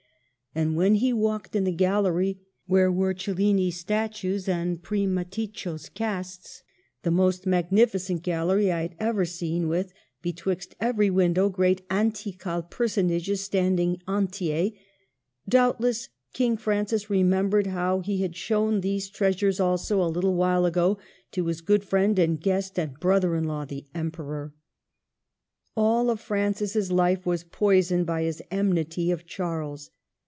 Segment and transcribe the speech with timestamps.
[0.53, 7.03] And when he walked in the gallery, where were Cellini's statues and Primaticcio's casts, *'
[7.03, 11.87] the most magnifique gal lereye I had ever seen with, betwixt every win dowe, great
[11.87, 14.73] antycall personages standing entier,"
[15.47, 20.97] doubtless King Francis remembered how he had shown these treasures also, a little while ago,
[21.31, 24.53] to his good friend and guest and brother in law, the Emperor.
[25.77, 29.91] All of Francis's life was poisoned by his en mity of Charles.